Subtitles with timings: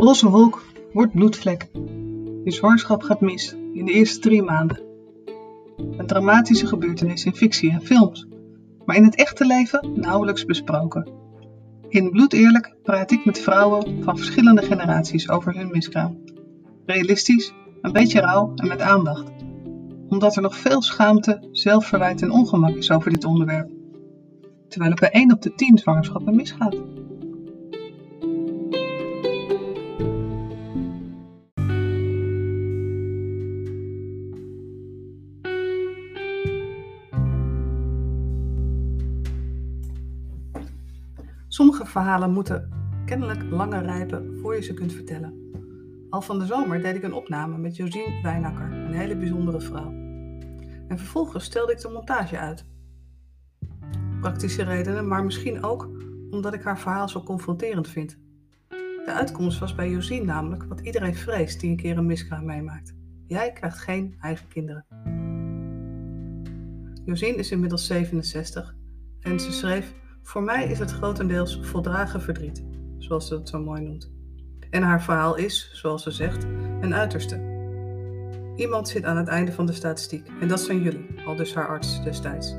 [0.00, 1.68] Roze wolk wordt bloedvlek.
[2.44, 4.80] Je zwangerschap gaat mis in de eerste drie maanden.
[5.96, 8.26] Een dramatische gebeurtenis in fictie en films,
[8.84, 11.08] maar in het echte leven nauwelijks besproken.
[11.88, 16.18] In Bloedeerlijk praat ik met vrouwen van verschillende generaties over hun miskraam.
[16.86, 19.30] Realistisch, een beetje rauw en met aandacht.
[20.08, 23.70] Omdat er nog veel schaamte, zelfverwijt en ongemak is over dit onderwerp.
[24.68, 26.76] Terwijl het bij 1 op de 10 zwangerschappen misgaat.
[41.90, 42.70] Verhalen moeten
[43.04, 45.50] kennelijk langer rijpen voor je ze kunt vertellen.
[46.10, 49.90] Al van de zomer deed ik een opname met Josien Wijnakker, een hele bijzondere vrouw.
[50.88, 52.64] En vervolgens stelde ik de montage uit.
[54.20, 55.90] Praktische redenen, maar misschien ook
[56.30, 58.18] omdat ik haar verhaal zo confronterend vind.
[59.04, 62.94] De uitkomst was bij Josien namelijk wat iedereen vreest die een keer een miskraam meemaakt.
[63.26, 64.86] Jij krijgt geen eigen kinderen.
[67.04, 68.74] Josien is inmiddels 67
[69.20, 72.64] en ze schreef voor mij is het grotendeels voldragen verdriet,
[72.98, 74.10] zoals ze het zo mooi noemt.
[74.70, 76.44] En haar verhaal is, zoals ze zegt,
[76.80, 77.48] een uiterste.
[78.56, 81.68] Iemand zit aan het einde van de statistiek en dat zijn jullie, al dus haar
[81.68, 82.56] arts destijds.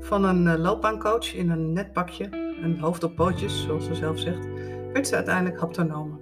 [0.00, 2.28] Van een eh, loopbaancoach in een net pakje,
[2.62, 4.46] een hoofd op pootjes, zoals ze zelf zegt,
[4.92, 6.14] werd ze uiteindelijk haptonome.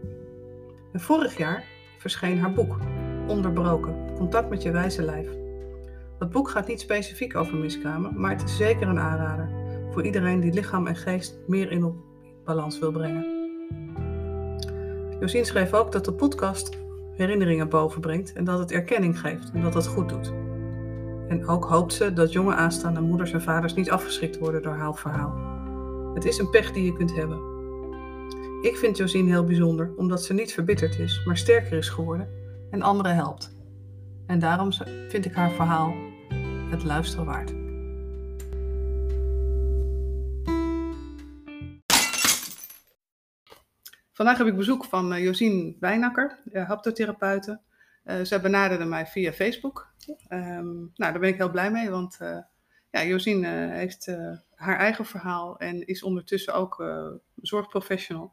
[0.93, 1.65] En vorig jaar
[1.99, 2.79] verscheen haar boek,
[3.27, 5.29] Onderbroken, Contact met je wijze lijf.
[6.19, 9.64] Dat boek gaat niet specifiek over miskramen, maar het is zeker een aanrader
[9.95, 11.97] voor iedereen die lichaam en geest meer in op
[12.45, 13.27] balans wil brengen.
[15.21, 16.79] Josien schreef ook dat de podcast
[17.17, 20.33] herinneringen bovenbrengt en dat het erkenning geeft en dat dat goed doet.
[21.29, 24.95] En ook hoopt ze dat jonge aanstaande moeders en vaders niet afgeschrikt worden door haar
[24.95, 25.35] verhaal.
[26.15, 27.39] Het is een pech die je kunt hebben.
[28.61, 32.29] Ik vind Josien heel bijzonder omdat ze niet verbitterd is, maar sterker is geworden
[32.71, 33.57] en anderen helpt.
[34.27, 34.73] En daarom
[35.09, 35.95] vind ik haar verhaal
[36.71, 37.64] het luisteren waard.
[44.15, 47.61] Vandaag heb ik bezoek van uh, Josien Wijnakker, haptotherapeute.
[48.05, 49.93] Uh, zij benaderde mij via Facebook.
[50.29, 52.19] Um, nou, daar ben ik heel blij mee, want
[52.91, 54.07] ja, Josien heeft
[54.55, 56.85] haar eigen verhaal en is ondertussen ook
[57.37, 58.33] zorgprofessional.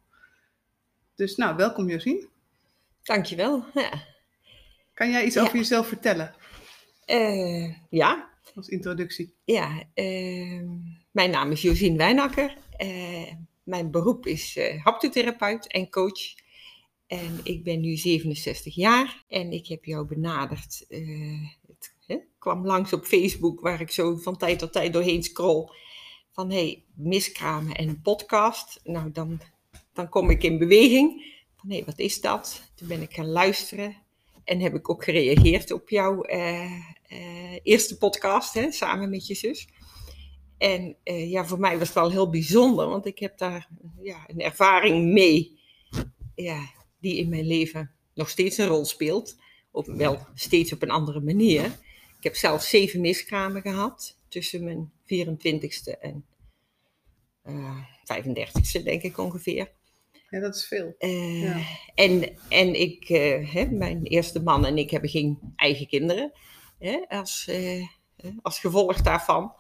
[1.15, 2.29] Dus nou, welkom Josien.
[3.03, 3.65] Dankjewel.
[3.73, 3.91] Ja.
[4.93, 5.41] Kan jij iets ja.
[5.41, 6.33] over jezelf vertellen?
[7.89, 8.29] ja.
[8.55, 9.35] Als introductie.
[9.43, 10.67] Ja, ehm,
[11.11, 12.57] mijn naam is Josien Wijnakker.
[13.63, 16.39] Mijn beroep is uh, haptotherapeut en coach.
[17.07, 20.85] En ik ben nu 67 jaar en ik heb jou benaderd.
[20.89, 25.23] Uh, het hè, kwam langs op Facebook waar ik zo van tijd tot tijd doorheen
[25.23, 25.69] scroll.
[26.31, 28.79] Van hey, miskramen en een podcast.
[28.83, 29.41] Nou, dan,
[29.93, 31.09] dan kom ik in beweging.
[31.55, 32.72] Van hé, hey, wat is dat?
[32.75, 33.95] Toen ben ik gaan luisteren.
[34.43, 36.72] En heb ik ook gereageerd op jouw uh,
[37.63, 39.67] eerste podcast, hè, samen met je zus.
[40.61, 43.67] En uh, ja, voor mij was het wel heel bijzonder, want ik heb daar
[44.01, 45.59] ja, een ervaring mee,
[46.35, 49.38] ja, die in mijn leven nog steeds een rol speelt.
[49.72, 51.66] Op, wel steeds op een andere manier.
[52.17, 56.25] Ik heb zelf zeven miskramen gehad, tussen mijn 24ste en
[57.45, 59.72] uh, eh, 35ste, denk ik ongeveer.
[60.29, 60.95] Ja, dat is veel.
[60.99, 61.61] Uh, ja.
[61.95, 63.07] En, en ik,
[63.51, 66.31] hè, mijn eerste man en ik hebben geen eigen kinderen
[66.79, 67.49] hè, als,
[68.41, 69.59] als gevolg daarvan.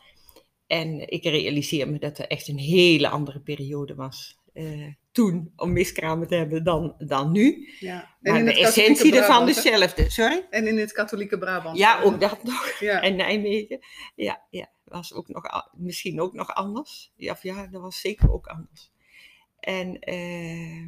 [0.71, 5.73] En ik realiseer me dat er echt een hele andere periode was uh, toen om
[5.73, 7.69] miskramen te hebben dan, dan nu.
[7.79, 8.15] Ja.
[8.21, 10.09] En maar de essentie ervan dezelfde.
[10.09, 10.47] Sorry?
[10.49, 11.77] En in het katholieke Brabant.
[11.77, 12.75] Ja, ook dat nog.
[12.79, 13.01] Ja.
[13.01, 13.79] En Nijmegen.
[14.15, 17.11] Ja, ja, was ook nog, misschien ook nog anders.
[17.15, 18.91] Ja, ja, dat was zeker ook anders.
[19.59, 20.87] En uh,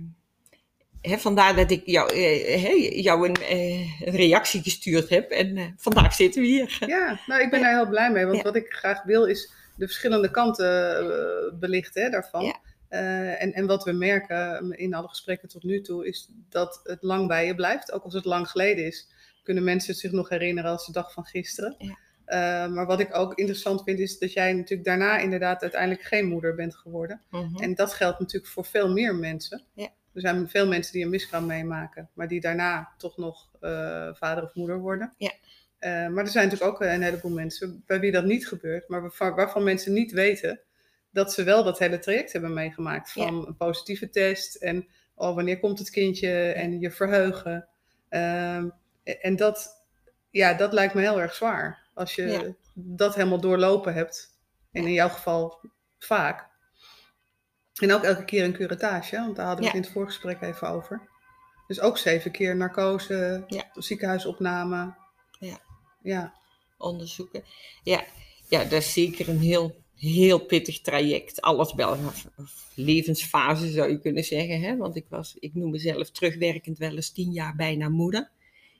[1.10, 2.16] hè, vandaar dat ik jou,
[3.02, 5.30] jou een, een, reactie gestuurd heb.
[5.30, 6.78] En vandaag zitten we hier.
[6.88, 8.26] Ja, nou ik ben daar heel blij mee.
[8.26, 12.46] Want wat ik graag wil is de verschillende kanten uh, belichten hè, daarvan.
[12.46, 12.56] Ja.
[12.90, 17.02] Uh, en, en wat we merken in alle gesprekken tot nu toe is dat het
[17.02, 17.92] lang bij je blijft.
[17.92, 19.08] Ook als het lang geleden is,
[19.44, 21.76] kunnen mensen zich nog herinneren als de dag van gisteren.
[21.78, 21.98] Ja.
[22.28, 26.26] Uh, maar wat ik ook interessant vind is dat jij natuurlijk daarna inderdaad uiteindelijk geen
[26.26, 27.22] moeder bent geworden.
[27.30, 27.62] Mm -hmm.
[27.62, 29.64] En dat geldt natuurlijk voor veel meer mensen.
[29.74, 29.90] Ja.
[30.14, 34.44] Er zijn veel mensen die een miskraam meemaken, maar die daarna toch nog uh, vader
[34.44, 35.14] of moeder worden.
[35.18, 35.32] Ja.
[35.80, 39.02] Uh, maar er zijn natuurlijk ook een heleboel mensen bij wie dat niet gebeurt, maar
[39.02, 40.60] waarvan, waarvan mensen niet weten
[41.12, 43.12] dat ze wel dat hele traject hebben meegemaakt.
[43.12, 43.48] Van ja.
[43.48, 47.68] een positieve test en oh, wanneer komt het kindje en je verheugen.
[48.10, 48.64] Uh,
[49.04, 49.86] en dat,
[50.30, 51.88] ja, dat lijkt me heel erg zwaar.
[51.94, 52.54] Als je ja.
[52.74, 54.38] dat helemaal doorlopen hebt.
[54.72, 55.60] En in jouw geval
[56.00, 56.52] vaak.
[57.82, 59.78] En ook elke keer een curettage, want daar hadden we Ja.
[59.78, 61.02] het in het voorgesprek even over.
[61.68, 63.70] Dus ook zeven keer narcose, Ja.
[63.74, 64.94] ziekenhuisopname.
[65.40, 65.60] Ja.
[66.02, 66.34] Ja,
[66.78, 67.44] onderzoeken.
[67.84, 68.04] Ja,
[68.48, 71.42] ja, dat is zeker een heel, heel pittig traject.
[71.42, 71.98] Alles bij
[72.76, 74.62] levensfase zou je kunnen zeggen.
[74.62, 74.78] Hè?
[74.78, 78.30] Want ik, was, ik noem mezelf terugwerkend wel eens tien jaar bijna moeder.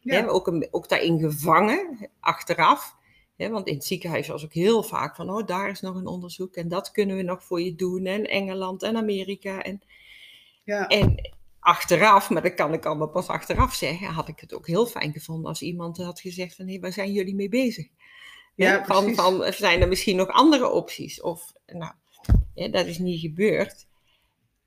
[0.02, 0.14] ja.
[0.16, 0.30] Hè?
[0.30, 2.96] Ook, een, ook daarin gevangen, achteraf.
[3.38, 6.56] Want in het ziekenhuis was ook heel vaak van, oh, daar is nog een onderzoek
[6.56, 8.06] en dat kunnen we nog voor je doen.
[8.06, 9.62] En Engeland en Amerika.
[9.62, 9.82] En,
[10.64, 10.88] ja.
[10.88, 14.86] en achteraf, maar dat kan ik allemaal pas achteraf zeggen, had ik het ook heel
[14.86, 17.88] fijn gevonden als iemand had gezegd van, hé, waar zijn jullie mee bezig?
[18.56, 21.22] Ja, van, van, zijn er misschien nog andere opties?
[21.22, 21.94] Of, nou,
[22.54, 23.88] ja, dat is niet gebeurd.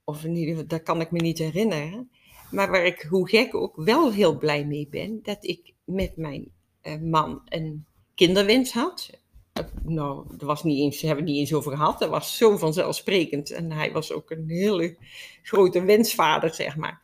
[0.05, 2.11] Of in ieder geval, dat kan ik me niet herinneren.
[2.51, 6.51] Maar waar ik, hoe gek ook, wel heel blij mee ben, dat ik met mijn
[6.81, 7.87] eh, man een
[8.17, 9.11] kinderwens had.
[9.83, 11.99] Nou, dat was niet eens, daar hebben we het niet eens over gehad.
[11.99, 13.51] Dat was zo vanzelfsprekend.
[13.51, 14.97] En hij was ook een hele
[15.43, 17.03] grote wensvader, zeg maar.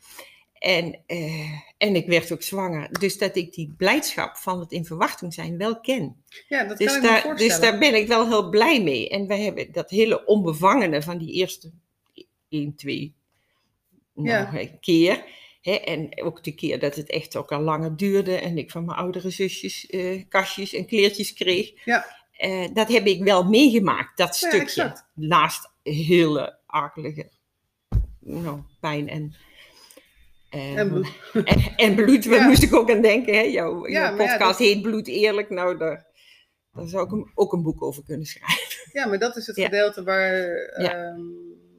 [0.59, 2.99] En, eh, en ik werd ook zwanger.
[2.99, 6.23] Dus dat ik die blijdschap van het in verwachting zijn wel ken.
[6.49, 7.61] ja, dat Dus kan ik me daar, voorstellen.
[7.61, 9.09] dus daar ben ik wel heel blij mee.
[9.09, 11.71] En we hebben dat hele onbevangene van die eerste
[12.49, 13.15] 1, 2
[14.15, 14.53] Ja.
[14.53, 15.25] nou, keer.
[15.63, 18.35] En ook de keer dat het echt ook al langer duurde.
[18.35, 21.85] En ik van mijn oudere zusjes eh, kastjes en kleertjes kreeg.
[21.85, 22.07] Ja.
[22.33, 24.59] Eh, dat heb ik wel meegemaakt, dat Ja, stukje.
[24.61, 25.07] exact.
[25.15, 27.31] Naast hele akelige
[28.21, 29.35] nou, pijn en...
[30.51, 31.09] eh, En bloed.
[31.45, 32.47] en, en bloed, waar Ja.
[32.49, 33.35] moest ik ook aan denken.
[33.35, 33.41] Hè?
[33.41, 35.51] Jouw, Ja, podcast dat- heet Bloed Eerlijk.
[35.51, 36.07] Nou, daar,
[36.73, 38.91] daar zou ik ook een boek over kunnen schrijven.
[38.93, 41.21] Ja, maar dat is het gedeelte waar ehm,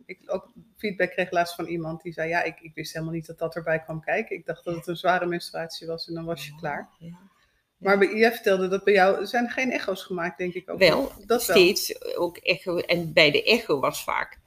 [0.05, 0.51] ik ook
[0.87, 3.55] feedback kreeg laatst van iemand die zei: Ja, ik, ik wist helemaal niet dat dat
[3.55, 4.35] erbij kwam kijken.
[4.35, 6.89] Ik dacht dat het een zware menstruatie was en dan was je klaar.
[6.99, 7.17] Ja.
[7.77, 10.79] Maar bij, jij vertelde dat bij jou er zijn geen echo's gemaakt, denk ik ook.
[10.79, 11.57] Wel, dat wel.
[11.57, 12.77] steeds ook echo.
[12.77, 14.39] En bij de echo was vaak,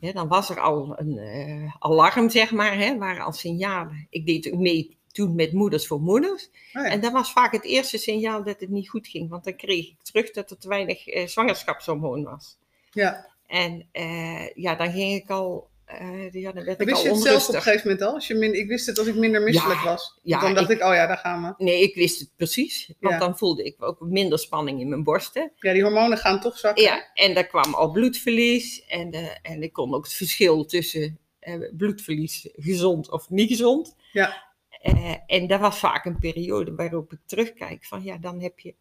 [0.00, 4.06] hè, dan was er al een eh, alarm, zeg maar, hè, waren al signalen.
[4.10, 6.44] Ik deed mee toen met Moeders voor Moeders.
[6.46, 6.84] Oh ja.
[6.84, 9.28] En dat was vaak het eerste signaal dat het niet goed ging.
[9.28, 12.58] Want dan kreeg ik terug dat er te weinig eh, zwangerschapshormoon was.
[12.90, 13.36] ja.
[13.48, 17.10] En eh, ja, dan ging ik al, eh, ja, dan werd ik Wist al je
[17.10, 18.14] het zelf op een gegeven moment al?
[18.14, 20.18] Als je min, ik wist het als ik minder misselijk Ja, was.
[20.22, 21.64] ja, dan dacht ik- ik, oh ja, daar gaan we.
[21.64, 22.92] Nee, ik wist het precies.
[23.00, 23.20] Want Ja.
[23.20, 25.52] dan voelde ik ook minder spanning in mijn borsten.
[25.56, 26.82] Ja, die hormonen gaan toch zakken.
[26.84, 28.84] Ja, en daar kwam al bloedverlies.
[28.86, 33.96] En, eh, en ik kon ook het verschil tussen eh, bloedverlies gezond of niet gezond.
[34.12, 34.46] Ja.
[34.82, 38.74] Eh, en dat was vaak een periode waarop ik terugkijk van ja, dan heb je,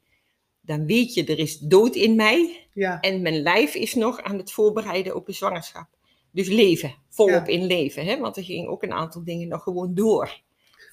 [0.62, 3.00] dan weet je er is dood in mij Ja.
[3.00, 5.88] en mijn lijf is nog aan het voorbereiden op een zwangerschap.
[6.38, 7.54] Dus leven, volop Ja.
[7.54, 8.18] in leven, hè?
[8.20, 10.42] want er gingen ook een aantal dingen nog gewoon door.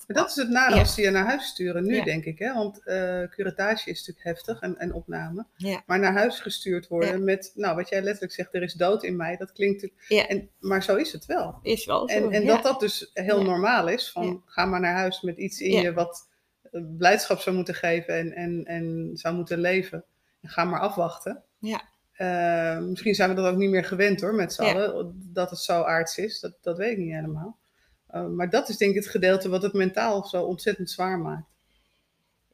[0.06, 2.38] Maar dat is het nadeel als ze je naar huis sturen nu, denk ik.
[2.38, 2.54] Hè?
[2.54, 5.46] Want eh curatage is natuurlijk heftig en, en opname.
[5.86, 9.16] Maar naar huis gestuurd worden met, nou, wat jij letterlijk zegt, er is dood in
[9.16, 9.36] mij.
[9.36, 10.30] Dat klinkt natuurlijk...
[10.30, 11.58] En, maar zo is het wel.
[11.62, 12.16] Is wel zo.
[12.16, 14.10] En, en dat dat dus heel normaal is.
[14.10, 16.28] Van, ga maar naar huis met iets in je wat
[16.62, 20.04] eh, blijdschap zou moeten geven en, en, en zou moeten leven.
[20.40, 21.42] En ga maar afwachten.
[21.58, 21.92] Ja.
[22.14, 24.72] Eh, misschien zijn we dat ook niet meer gewend hoor, met z'n Ja.
[24.72, 25.30] allen.
[25.32, 26.40] Dat het zo aards is.
[26.40, 27.58] Dat, dat weet ik niet helemaal.
[28.06, 31.46] Eh, maar dat is denk ik het gedeelte wat het mentaal zo ontzettend zwaar maakt.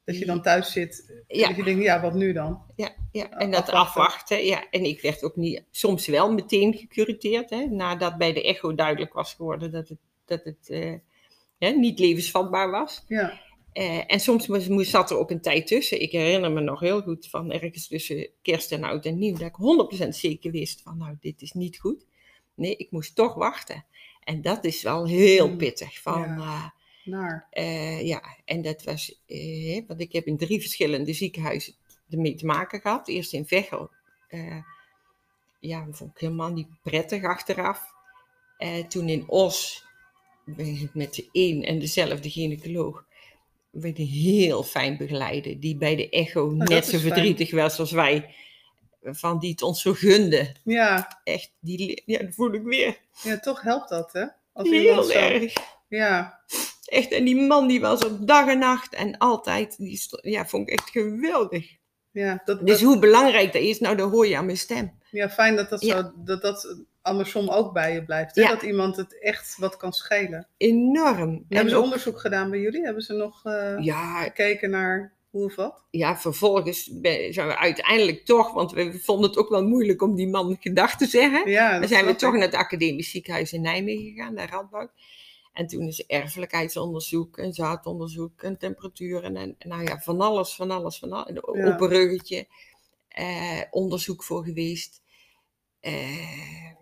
[0.05, 1.47] Dat je dan thuis zit en Ja.
[1.47, 2.63] dat je denkt, ja, wat nu dan?
[2.77, 3.31] Ja, ja.
[3.31, 4.01] en dat afwachten.
[4.03, 4.45] afwachten.
[4.45, 4.65] Ja.
[4.71, 7.51] En ik werd ook niet, soms wel meteen gecureerd.
[7.51, 10.95] Hè, nadat bij de echo duidelijk was geworden dat het, dat het eh,
[11.59, 13.05] hè, niet levensvatbaar was.
[13.07, 13.41] Ja,
[13.73, 16.01] Eh, en soms moest, moest- zat er ook een tijd tussen.
[16.01, 19.37] Ik herinner me nog heel goed van ergens tussen kerst en oud en nieuw.
[19.37, 22.07] Dat ik 100% zeker wist van nou, dit is niet goed.
[22.55, 23.85] Nee, ik moest toch wachten.
[24.25, 26.01] En dat is wel heel Mm, pittig.
[26.01, 26.37] Van, ja.
[26.37, 26.65] eh,
[27.05, 27.47] naar.
[27.51, 29.23] eh, ja, en dat was,
[29.87, 31.75] want ik heb in drie verschillende ziekenhuizen
[32.11, 33.09] ermee te maken gehad.
[33.09, 33.91] Eerst in Veghel.
[35.61, 37.83] Ja, dat vond ik helemaal niet prettig achteraf.
[38.89, 39.85] Toen in Os,
[40.93, 43.05] met de een en dezelfde gynaecoloog,
[43.71, 45.61] werd ik heel fijn begeleiden.
[45.61, 47.01] Die bij de echo Oh, net zo fijn.
[47.03, 48.35] verdrietig was als wij.
[49.03, 50.55] Van die het ons zo gunde.
[50.65, 52.99] Ja, Echt, die, ja, dat voel ik weer.
[53.23, 54.25] ja, toch helpt dat, hè?
[54.53, 55.53] Als Heel zo- erg.
[55.89, 56.41] Ja,
[56.85, 60.69] Echt, en die man die was op dag en nacht en altijd, die ja, vond
[60.71, 61.77] ik echt geweldig.
[62.11, 64.99] ja, dat, Dus dat- hoe belangrijk dat is, nou, dat hoor je aan mijn stem.
[65.11, 65.97] ja fijn dat dat, Ja.
[65.97, 68.35] zo, dat dat andersom ook bij je blijft.
[68.35, 68.43] Hè?
[68.43, 68.49] Ja.
[68.49, 70.47] Dat iemand het echt wat kan schelen.
[70.57, 71.45] Enorm.
[71.49, 72.85] Hebben ze ook- onderzoek gedaan bij jullie?
[72.85, 75.85] Hebben ze nog eh, ja, gekeken naar hoe of wat?
[75.91, 76.85] ja, vervolgens
[77.31, 80.97] zijn we uiteindelijk toch, want we vonden het ook wel moeilijk om die man gedag
[80.97, 81.51] te zeggen.
[81.51, 84.91] Ja, Dan zijn we toch naar het academisch ziekenhuis in Nijmegen gegaan, naar Radboud.
[85.53, 90.71] En toen is erfelijkheidsonderzoek en zaadonderzoek en temperaturen en, en nou ja, van alles, van
[90.71, 91.29] alles, van alles.
[91.29, 92.47] Een open ruggetje,
[93.09, 95.03] eh, onderzoek voor geweest.
[95.81, 96.73] Eh,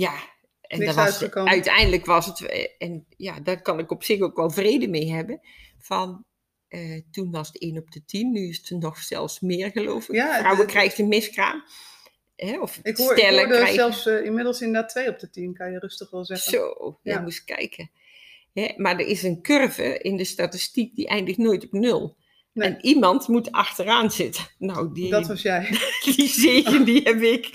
[0.00, 0.14] ja,
[0.60, 4.36] En dat was, uiteindelijk was het, eh, en ja, daar kan ik op zich ook
[4.36, 5.40] wel vrede mee hebben,
[5.78, 6.24] van
[6.68, 10.08] uh, toen was het 1 op de 10, nu is het nog zelfs meer geloof
[10.08, 10.14] ik.
[10.14, 11.62] Ja, Vrouwen de, krijgt een miskraam.
[12.36, 15.54] Hè, of ik hoor, stellen ik hoorde zelfs uh, inmiddels inderdaad 2 op de 10,
[15.54, 16.50] kan je rustig wel zeggen.
[16.50, 17.14] Zo, ja.
[17.14, 17.90] je moest kijken.
[18.52, 22.16] Hè, maar er is een curve in de statistiek die eindigt nooit op nul.
[22.52, 22.68] Nee.
[22.68, 24.44] En iemand moet achteraan zitten.
[24.58, 25.68] Nou, die, dat was jij.
[26.04, 27.50] Die zegen, die heb ik.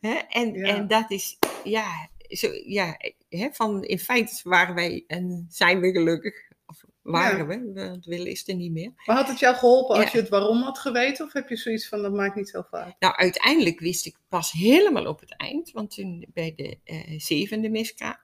[0.00, 0.66] Hè, en, ja.
[0.66, 2.96] en dat is, ja, zo, ja
[3.28, 6.50] hè, van, in feite waren wij en zijn we gelukkig
[7.02, 8.92] waren we, want willen is er niet meer.
[9.06, 11.26] Maar had het jou geholpen als je het waarom had geweten?
[11.26, 12.94] Of heb je zoiets van, dat maakt niet zo uit?
[12.98, 17.68] Nou, uiteindelijk wist ik pas helemaal op het eind, want toen bij de uh, zevende
[17.68, 18.16] miskraam,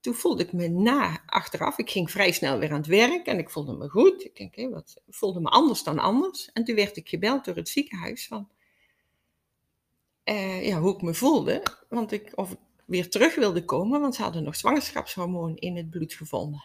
[0.00, 3.38] toen voelde ik me na, achteraf, ik ging vrij snel weer aan het werk en
[3.38, 4.24] ik voelde me goed.
[4.24, 6.50] Ik denk, hé, wat, voelde me anders dan anders.
[6.52, 8.48] En toen werd ik gebeld door het ziekenhuis van,
[10.24, 14.14] uh, ja, hoe ik me voelde, want ik, of ik weer terug wilde komen, want
[14.14, 16.64] ze hadden nog zwangerschapshormoon in het bloed gevonden.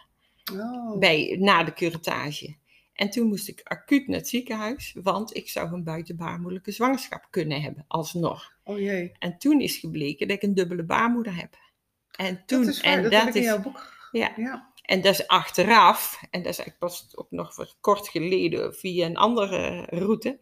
[0.52, 0.98] Oh.
[0.98, 2.56] Bij, na de curettage.
[2.92, 7.62] En toen moest ik acuut naar het ziekenhuis, want ik zou een buitenbaarmoedelijke zwangerschap kunnen
[7.62, 8.52] hebben, alsnog.
[8.64, 9.12] Oh jee.
[9.18, 11.58] En toen is gebleken dat ik een dubbele baarmoeder heb.
[12.16, 13.92] En toen, dat is waar, en dat, dat is, in jouw boek.
[14.12, 14.32] Ja.
[14.36, 14.72] ja.
[14.82, 19.06] En dat is achteraf, en dat is eigenlijk pas ook nog voor kort geleden via
[19.06, 20.38] een andere route,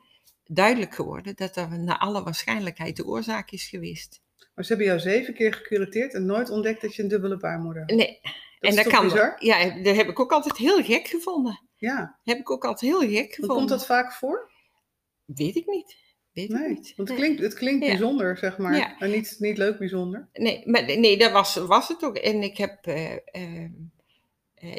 [0.47, 4.21] duidelijk geworden dat dat naar alle waarschijnlijkheid de oorzaak is geweest.
[4.55, 7.83] Maar ze hebben jou zeven keer gecureteerd en nooit ontdekt dat je een dubbele baarmoeder
[7.83, 7.95] hebt.
[7.95, 8.21] Nee,
[8.61, 9.05] en dat kan.
[9.05, 9.37] Bizar?
[9.38, 11.61] Ja, dat heb ik ook altijd heel gek gevonden.
[11.76, 12.19] Ja.
[12.25, 13.57] Heb ik ook altijd heel gek gevonden.
[13.57, 14.50] komt dat vaak voor?
[15.25, 15.97] Weet ik niet.
[16.33, 16.93] Weet nee, ik niet.
[16.97, 18.76] Want het klinkt, het klinkt bijzonder, zeg maar.
[18.76, 18.99] Ja.
[18.99, 20.29] En niet, niet leuk bijzonder.
[20.33, 22.17] Nee, maar, nee dat was, was het ook.
[22.17, 23.69] En ik heb uh, uh,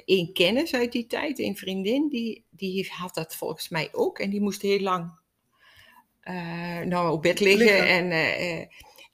[0.05, 4.19] één kennis uit die tijd, een vriendin, die, die had dat volgens mij ook.
[4.19, 5.19] En die moest heel lang
[6.85, 7.65] nou, op bed liggen.
[7.65, 7.87] liggen.
[7.87, 8.11] En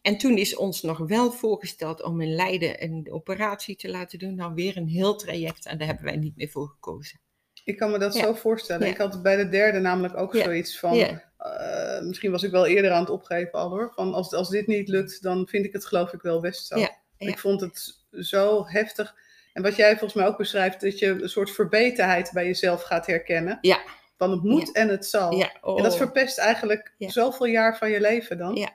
[0.04, 4.36] en toen is ons nog wel voorgesteld om in Leiden een operatie te laten doen.
[4.36, 7.20] Nou, weer een heel traject en daar hebben wij niet meer voor gekozen.
[7.64, 8.88] Ik kan me dat zo voorstellen.
[8.88, 10.98] Ik had bij de derde namelijk ook zoiets van.
[10.98, 13.92] Uh, misschien was ik wel eerder aan het opgeven al hoor.
[13.96, 16.86] Van als, als dit niet lukt, dan vind ik het geloof ik wel best zo.
[17.18, 19.16] Ik vond het zo heftig.
[19.54, 23.06] En wat jij volgens mij ook beschrijft, dat je een soort verbetenheid bij jezelf gaat
[23.06, 23.58] herkennen.
[23.62, 23.82] Ja.
[24.24, 25.46] Van het moet en het zal.
[25.62, 25.78] Oh.
[25.78, 28.56] En dat verpest eigenlijk zoveel jaar van je leven dan.
[28.56, 28.70] Ja.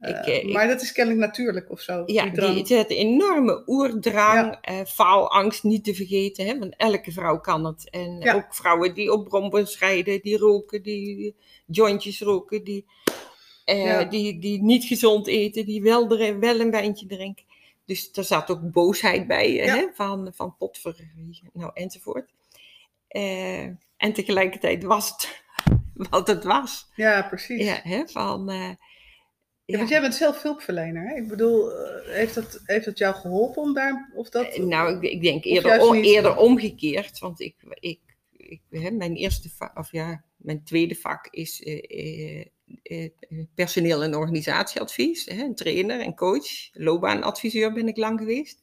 [0.00, 2.02] Ik, uh, maar dat is kennelijk natuurlijk of zo.
[2.06, 4.72] Ja, die, die het enorme oerdrang, ja.
[4.72, 6.46] uh, faalangst niet te vergeten.
[6.46, 7.90] Hè, want elke vrouw kan het.
[7.90, 8.34] En ja.
[8.34, 11.36] ook vrouwen die op brombers rijden, die roken, die
[11.66, 12.86] jointjes roken, die,
[13.66, 14.04] uh, ja.
[14.04, 17.44] die, die niet gezond eten, die wel, wel een wijntje drinken.
[17.84, 20.96] Dus er zat ook boosheid bij, hè, van, van potver,
[21.52, 22.30] nou, enzovoort.
[23.96, 25.42] En tegelijkertijd was het
[26.10, 26.90] wat het was.
[26.94, 27.64] Ja, precies.
[27.64, 28.50] Ja, hè, van
[29.66, 31.08] ja, want jij bent zelf hulpverlener.
[31.08, 31.16] Hè?
[31.16, 34.12] Ik bedoel, eh, heeft dat, heeft dat jou geholpen om daar?
[34.14, 37.18] Of dat, eh, nou, ik, ik denk eerder, om, eerder omgekeerd.
[37.18, 41.62] Want ik, ik, ik, hè, mijn eerste vak, of ja, mijn tweede vak is
[43.54, 45.24] personeel- en organisatieadvies.
[45.24, 46.70] Hè, een trainer en coach.
[46.72, 48.62] Loopbaanadviseur ben ik lang geweest.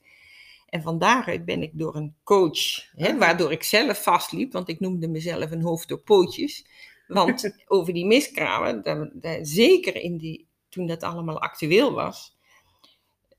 [0.71, 4.79] En van daaruit ben ik door een coach, hè, waardoor ik zelf vastliep, want ik
[4.79, 6.65] noemde mezelf een hoofd op pootjes.
[7.07, 12.37] Want over die miskramen, daar, daar, zeker in die toen dat allemaal actueel was.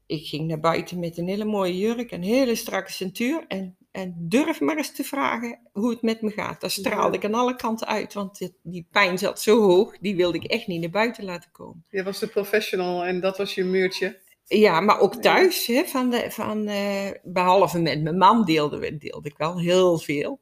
[0.06, 3.44] Ik ging naar buiten met een hele mooie jurk, een hele strakke centuur.
[3.48, 6.60] En, en durf maar eens te vragen hoe het met me gaat.
[6.60, 10.38] Daar straalde ik aan alle kanten uit, want die pijn zat zo hoog, die wilde
[10.38, 11.84] ik echt niet naar buiten laten komen.
[11.90, 14.20] Je was de professional en dat was je muurtje.
[14.58, 19.28] Ja, maar ook thuis, hè, van de, van, uh, behalve met mijn man deelde, deelde
[19.28, 20.40] ik wel heel veel.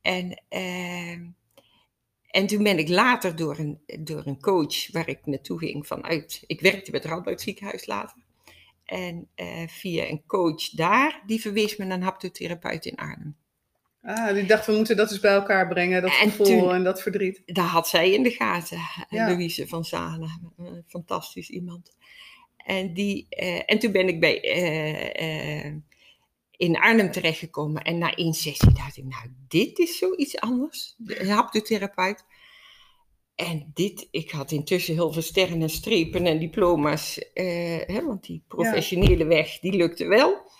[0.00, 1.18] En uh,
[2.36, 6.42] en toen ben ik later door een, door een coach waar ik naartoe ging vanuit,
[6.46, 8.16] ik werkte bij het Radboud ziekenhuis later.
[8.84, 13.36] En uh, via een coach daar, die verwees me naar een haptotherapeut in Arnhem.
[14.02, 16.84] Ah, die dacht, we moeten dat eens bij elkaar brengen, dat en gevoel toen, en
[16.84, 17.42] dat verdriet.
[17.46, 19.26] Daar had zij in de gaten, ja.
[19.26, 21.96] Louise van Zane, een fantastisch iemand.
[22.66, 25.74] En, die, uh, en toen ben ik bij, uh,
[26.50, 27.82] in Arnhem terechtgekomen.
[27.82, 30.94] En na één sessie dacht ik, nou, dit is zoiets anders.
[30.96, 32.24] De haptotherapeut.
[33.34, 37.18] En dit, ik had intussen heel veel sterren en strepen en diploma's.
[37.32, 39.26] Eh, hè, want die professionele ja.
[39.26, 40.50] weg, die lukte wel.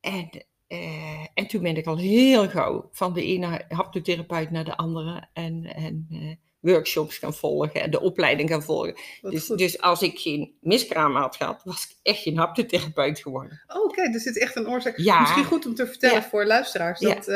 [0.00, 0.28] En,
[0.68, 5.28] uh, en toen ben ik al heel gauw van de ene haptotherapeut naar de andere.
[5.32, 8.94] En, en uh, workshops kan volgen en de opleiding kan volgen.
[9.20, 13.62] Dus, dus, als ik geen miskraam had gehad, was ik echt geen haptotherapeut geworden.
[13.66, 14.96] Oh, Oké, dus dit is echt een oorzaak.
[14.96, 15.20] Ja.
[15.20, 17.00] Misschien goed om te vertellen voor luisteraars.
[17.00, 17.34] Dat uh,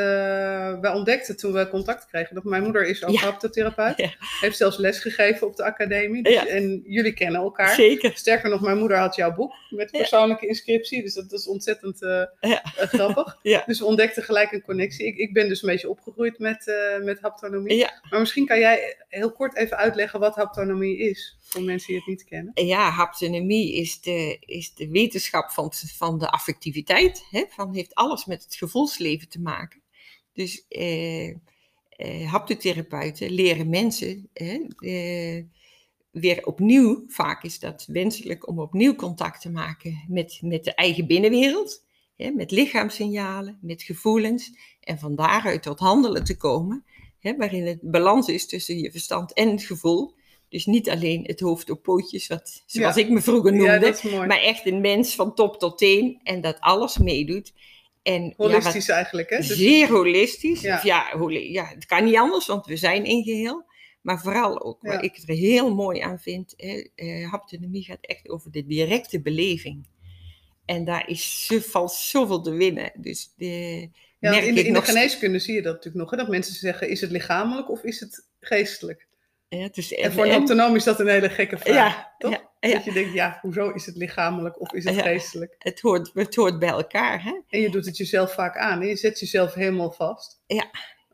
[0.79, 4.15] wij ontdekten toen we contact kregen dat mijn moeder is ook haptotherapeut.
[4.39, 6.23] Heeft zelfs les gegeven op de academie.
[6.23, 7.75] Dus, en jullie kennen elkaar.
[7.75, 8.11] Zeker.
[8.15, 11.01] Sterker nog, mijn moeder had jouw boek met persoonlijke inscriptie.
[11.01, 12.23] Dus dat is ontzettend uh,
[12.75, 13.37] grappig.
[13.65, 15.05] Dus we ontdekten gelijk een connectie.
[15.05, 17.87] Ik, ik ben dus een beetje opgegroeid met, met haptonomie.
[18.09, 22.07] Maar misschien kan jij heel kort even uitleggen wat haptonomie is, voor mensen die het
[22.07, 22.65] niet kennen?
[22.65, 27.25] Ja, haptonomie is de, is de wetenschap van, van de affectiviteit.
[27.29, 27.45] Hè?
[27.49, 29.81] Van, heeft alles met het gevoelsleven te maken.
[30.33, 31.29] Dus eh,
[31.89, 35.43] eh, haptotherapeuten leren mensen eh,
[36.11, 41.07] weer opnieuw, vaak is dat wenselijk om opnieuw contact te maken met, met de eigen
[41.07, 41.85] binnenwereld.
[42.15, 42.31] Hè?
[42.31, 44.51] Met lichaamssignalen, met gevoelens.
[44.79, 46.85] En van daaruit tot handelen te komen
[47.23, 50.13] hè, waarin het balans is tussen je verstand en het gevoel.
[50.49, 54.65] Dus niet alleen het hoofd op pootjes, wat, zoals ik me vroeger noemde, maar echt
[54.65, 57.53] een mens van top tot teen en dat alles meedoet.
[58.03, 59.37] En, holistisch eigenlijk, hè?
[59.37, 59.47] Dus...
[59.47, 60.61] Zeer holistisch.
[60.61, 60.75] Ja.
[60.75, 63.65] Of ja, ja, het kan niet anders, want we zijn één geheel.
[64.01, 68.29] Maar vooral ook, wat ik er heel mooi aan vind, hè, eh, haptonomie gaat echt
[68.29, 69.87] over de directe beleving.
[70.65, 72.91] En daar is, valt zoveel te winnen.
[72.95, 73.89] Dus de,
[74.31, 76.11] ja, in, de, in de geneeskunde zie je dat natuurlijk nog.
[76.11, 76.17] Hè?
[76.17, 79.07] Dat mensen zeggen, is het lichamelijk of is het geestelijk?
[79.49, 82.31] Ja, dus en voor een autonoom is dat een hele gekke vraag, ja, toch?
[82.59, 85.55] Ja, Dat je denkt, ja, hoezo is het lichamelijk of is het geestelijk?
[85.57, 87.41] Het hoort, het hoort bij elkaar, hè?
[87.47, 88.81] En je doet het jezelf vaak aan.
[88.81, 88.87] Hè?
[88.87, 90.41] Je zet jezelf helemaal vast.
[90.45, 90.69] Ja.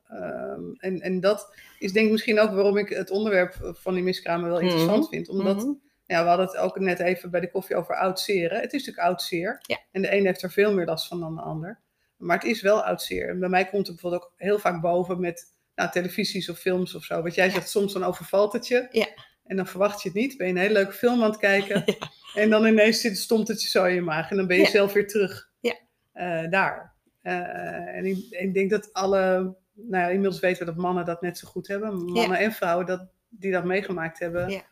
[0.08, 4.04] Ehm, en, en dat is denk ik misschien ook waarom ik het onderwerp van die
[4.04, 5.10] miskramen wel interessant mhm.
[5.10, 5.30] vind.
[5.30, 5.74] Omdat, mhm.
[6.06, 8.62] ja, we hadden het ook net even bij de koffie over oud zeren.
[8.62, 9.60] Het is natuurlijk oud zeer.
[9.62, 9.80] Ja.
[9.92, 11.80] En de een heeft er veel meer last van dan de ander.
[12.20, 13.30] Maar het is wel oud zeer.
[13.30, 16.96] En bij mij komt het bijvoorbeeld ook heel vaak boven met nou, televisies of films
[16.96, 17.22] of zo.
[17.22, 18.88] Wat jij zegt, soms dan overvalt het je.
[18.92, 19.08] Ja.
[19.46, 20.38] En dan verwacht je het niet.
[20.38, 21.84] Ben je een hele leuke film aan het kijken.
[22.34, 24.32] En dan ineens zit, stomt het je zo in je maag.
[24.32, 25.76] En dan ben je zelf weer terug ja.
[26.14, 26.96] Uh, daar.
[27.24, 29.56] Uh, en ik, ik, denk dat alle...
[29.74, 32.06] Nou ja, inmiddels weten we dat mannen dat net zo goed hebben.
[32.06, 34.64] Mannen en vrouwen dat, die dat meegemaakt hebben.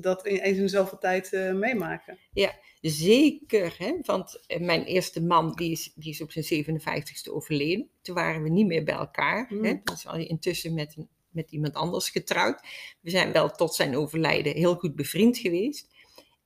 [0.00, 2.18] Dat in eens in zoveel tijd uh, meemaken.
[2.32, 2.52] Ja,
[2.90, 3.98] Zeker, hè?
[4.02, 7.88] want eh, mijn eerste man die is, die is op zijn 57ste overleden.
[8.02, 9.46] Toen waren we niet meer bij elkaar.
[9.48, 9.64] Mm.
[9.64, 9.74] Hè?
[9.92, 10.96] is al intussen met,
[11.30, 12.60] met iemand anders getrouwd.
[13.00, 15.88] We zijn wel tot zijn overlijden heel goed bevriend geweest.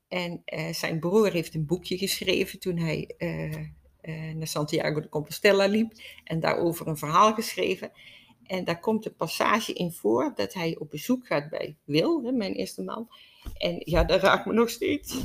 [0.08, 5.66] En uh, zijn broer heeft een boekje geschreven toen hij uh, naar Santiago de Compostela
[5.66, 5.92] liep.
[6.24, 7.92] En daarover een verhaal geschreven.
[8.46, 12.32] En daar komt een passage in voor dat hij op bezoek gaat bij Wil, hè,
[12.32, 13.08] mijn eerste man.
[13.52, 15.16] En ja, dat raakt me nog steeds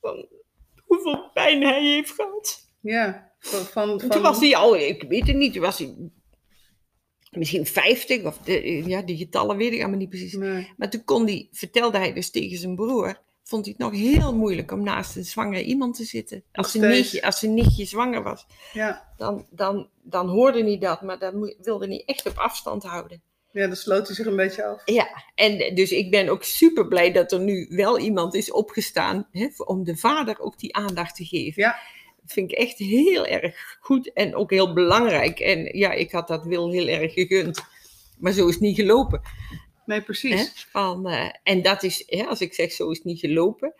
[0.00, 0.28] van
[0.84, 2.70] hoeveel pijn hij heeft gehad.
[2.80, 3.98] Ja, van, van...
[4.08, 6.10] Toen was hij al, ik weet het niet, toen was hij
[7.30, 10.36] misschien 50, of de, ja, die getallen weet ik allemaal niet precies.
[10.76, 14.34] Maar toen kon hij, vertelde hij dus tegen zijn broer, vond hij het nog heel
[14.34, 16.44] moeilijk om naast een zwangere iemand te zitten.
[16.52, 19.12] Als zijn, nichtje, als zijn nichtje zwanger was, ja.
[19.16, 23.22] dan, dan, dan hoorde hij dat, maar dan wilde hij echt op afstand houden.
[23.52, 24.82] Ja, dan sloot hij zich een beetje af.
[24.84, 29.28] Ja, en dus ik ben ook super blij dat er nu wel iemand is opgestaan
[29.30, 31.62] hè, om de vader ook die aandacht te geven.
[31.62, 31.78] Ja.
[32.20, 35.40] Dat vind ik echt heel erg goed en ook heel belangrijk.
[35.40, 37.64] En ja, ik had dat wil heel erg gegund,
[38.18, 39.20] maar zo is het niet gelopen.
[39.86, 40.66] Nee, precies.
[40.70, 43.74] Van, uh, en dat is, hè, als ik zeg zo is het niet gelopen,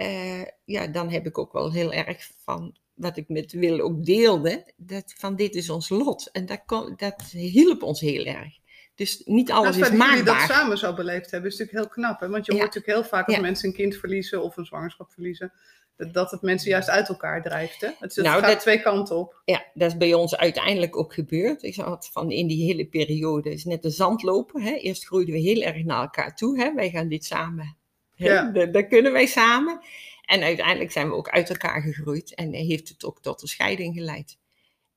[0.00, 4.04] uh, ja, dan heb ik ook wel heel erg van wat ik met Wil ook
[4.04, 6.30] deelde, dat van dit is ons lot.
[6.32, 8.54] En dat, kon, dat hielp ons heel erg.
[8.96, 9.98] Dus niet alles is maakbaar.
[9.98, 12.20] Dat jullie dat samen zo beleefd hebben, is natuurlijk heel knap.
[12.20, 12.28] Hè?
[12.28, 15.52] Want je hoort natuurlijk heel vaak als mensen een kind verliezen of een zwangerschap verliezen,
[15.96, 17.80] dat het mensen juist uit elkaar drijft.
[17.80, 17.88] Hè?
[17.98, 19.42] Het, nou, gaat twee kanten op.
[19.44, 21.62] Ja, dat is bij ons uiteindelijk ook gebeurd.
[21.62, 24.62] Ik zat van in die hele periode is net een zandlopen.
[24.62, 24.74] Hè?
[24.74, 26.58] Eerst groeiden we heel erg naar elkaar toe.
[26.58, 26.74] Hè?
[26.74, 27.76] Wij gaan dit samen.
[28.14, 28.32] Hè?
[28.32, 28.66] Ja.
[28.66, 29.80] Dat, kunnen wij samen.
[30.24, 33.94] En uiteindelijk zijn we ook uit elkaar gegroeid en heeft het ook tot een scheiding
[33.94, 34.38] geleid.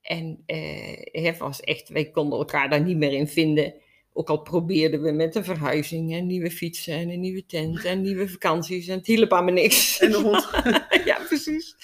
[0.02, 3.74] En eh, het was echt, wij konden elkaar daar niet meer in vinden.
[4.20, 8.00] Ook al probeerden we met een verhuizing en nieuwe fietsen en een nieuwe tent en
[8.00, 9.98] nieuwe vakanties en het hielp aan me niks.
[10.00, 10.50] En de hond.
[11.10, 11.76] ja, precies.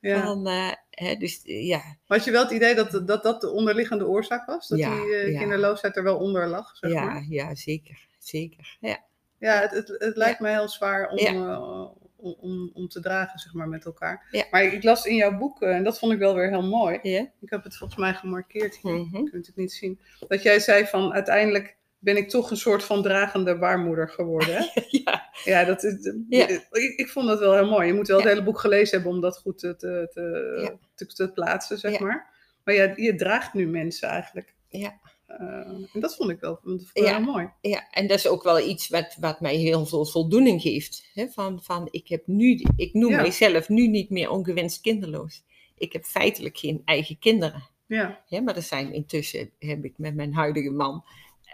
[0.00, 0.22] Ja.
[0.22, 1.82] Van, uh, hè, dus, ja.
[2.06, 4.68] Had je wel het idee dat dat, dat de onderliggende oorzaak was?
[4.68, 6.76] Dat die uh, kinderloosheid er wel onder lag?
[6.76, 7.24] Zeg ja, maar?
[7.28, 8.06] ja, zeker.
[8.18, 8.76] zeker.
[8.80, 9.04] Ja,
[9.38, 11.86] ja het, het, het lijkt me heel zwaar om, uh,
[12.20, 14.46] om, om, om, te dragen, zeg maar, met elkaar.
[14.50, 16.98] Maar ik, las in jouw boek, en dat vond ik wel weer heel mooi.
[17.40, 19.24] Ik heb het volgens mij gemarkeerd hier, mm -hmm.
[19.24, 20.00] je kunt het niet zien.
[20.28, 24.54] Dat jij zei van, uiteindelijk ben ik toch een soort van dragende baarmoeder geworden.
[24.56, 24.82] Hè?
[25.04, 25.30] ja.
[25.44, 26.48] Ja, dat is, ja.
[26.48, 27.86] Ik, ik, vond dat wel heel mooi.
[27.86, 31.06] Je moet wel het hele boek gelezen hebben om dat goed te, te, te, te,
[31.06, 32.30] te plaatsen, zeg maar.
[32.64, 34.54] Maar ja, je draagt nu mensen eigenlijk.
[34.68, 35.00] Ja.
[35.28, 37.50] En dat vond ik wel, vond ik ja, mooi.
[37.60, 41.10] Ja, en dat is ook wel iets wat, wat mij heel veel voldoening geeft.
[41.14, 41.28] Hè?
[41.28, 45.42] Van, van, ik, heb nu, ik noem mijzelf nu niet meer ongewenst kinderloos.
[45.78, 47.62] Ik heb feitelijk geen eigen kinderen.
[47.86, 48.24] Ja.
[48.26, 51.04] ja maar er zijn intussen, heb ik met mijn huidige man,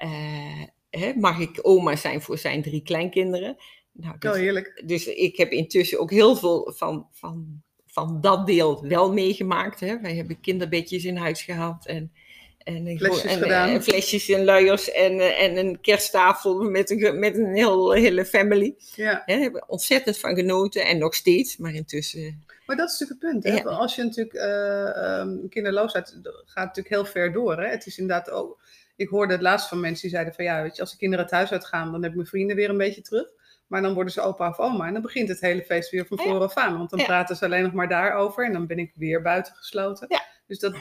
[0.03, 3.57] uh, hè, mag ik oma zijn voor zijn drie kleinkinderen.
[3.93, 4.83] Nou, dus, oh, heerlijk.
[4.87, 9.81] Dus ik heb intussen ook heel veel van, van, van dat deel wel meegemaakt.
[9.81, 10.01] Hè.
[10.01, 12.13] Wij hebben kinderbedjes in huis gehad en,
[12.65, 13.69] en, flesjes, en, gedaan.
[13.69, 18.75] en flesjes en luiers en, en een kersttafel met een, met een heel, hele family.
[18.95, 19.23] Ja.
[19.27, 22.45] Daar hebben we ontzettend van genoten en nog steeds, maar intussen...
[22.67, 23.65] Maar dat is natuurlijk het punt.
[23.65, 23.71] Hè?
[23.71, 27.61] Als je natuurlijk uh, um, kinderloosheid gaat natuurlijk heel ver door.
[27.61, 27.69] Hè?
[27.69, 28.61] Het is inderdaad ook.
[28.97, 31.25] Ik hoorde het laatst van mensen die zeiden van ja, weet je, als de kinderen
[31.25, 33.27] het huis uitgaan, dan heb ik mijn vrienden weer een beetje terug.
[33.67, 36.19] Maar dan worden ze opa of oma en dan begint het hele feest weer van
[36.19, 36.79] voren af aan.
[36.79, 40.07] Want dan praten ze alleen nog maar daarover en dan ben ik weer buitengesloten.
[40.09, 40.23] Ja.
[40.47, 40.75] Dus dat,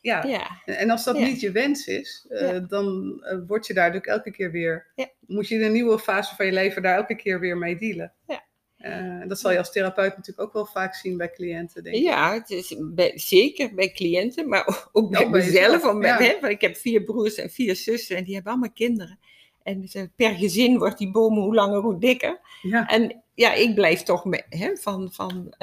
[0.00, 0.60] ja.
[0.64, 4.30] En als dat niet je wens is, uh, dan uh, word je daar natuurlijk elke
[4.30, 4.86] keer weer,
[5.26, 8.12] moet je in een nieuwe fase van je leven daar elke keer weer mee dealen.
[8.26, 8.46] Ja.
[8.78, 12.02] Uh, dat zal je als therapeut natuurlijk ook wel vaak zien bij cliënten, denk ik.
[12.02, 15.84] Ja, het is bij, zeker bij cliënten, maar ook bij mezelf.
[15.84, 19.18] Om, hè, ik heb vier broers en vier zussen en die hebben allemaal kinderen.
[19.62, 22.40] En per gezin wordt die boom hoe langer, hoe dikker.
[22.62, 22.86] Ja.
[22.86, 25.54] En ja, ik blijf toch hè, van, van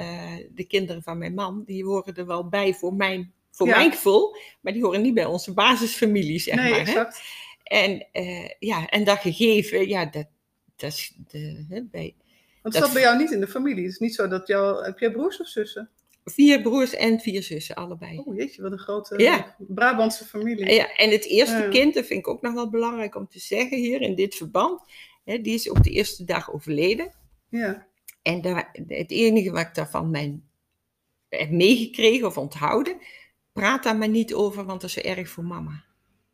[0.51, 3.77] de kinderen van mijn man, die horen er wel bij voor mijn, voor ja.
[3.77, 6.79] mijn gevoel, maar die horen niet bij onze basisfamilie, zeg nee, maar.
[6.79, 7.21] Exact.
[7.63, 7.77] Hè.
[7.77, 10.27] En, uh, ja, en dat gegeven, ja, dat,
[10.75, 12.15] dat is de, hè, bij...
[12.61, 13.83] Want het zat bij jou niet in de familie.
[13.83, 14.85] Het is niet zo dat jou...
[14.85, 15.89] Heb jij broers of zussen?
[16.25, 18.17] Vier broers en vier zussen, allebei.
[18.17, 19.55] Oh jeetje, wat een grote ja.
[19.57, 20.73] Brabantse familie.
[20.73, 21.69] Ja, en het eerste ja.
[21.69, 24.81] kind, dat vind ik ook nog wel belangrijk om te zeggen hier in dit verband.
[25.23, 27.13] Hè, die is op de eerste dag overleden.
[27.49, 27.87] Ja.
[28.21, 30.43] En daar, het enige wat ik daarvan mijn,
[31.29, 32.97] heb meegekregen of onthouden,
[33.55, 35.83] praat daar maar niet over, want dat is zo erg voor mama.